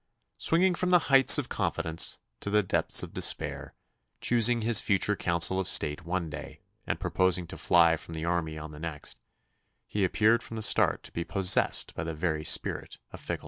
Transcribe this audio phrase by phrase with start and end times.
[0.39, 3.75] Swinging from the heights of confidence to the depths of despair,
[4.19, 8.57] choosing his future council of state one day and proposing to fly from the army
[8.57, 9.19] on the next,
[9.85, 13.39] he appeared from the start to be possessed by the very spirit of fickleness.